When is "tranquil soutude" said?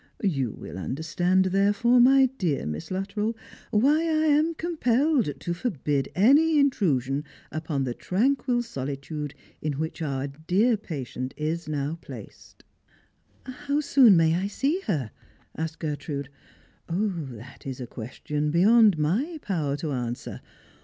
7.93-9.33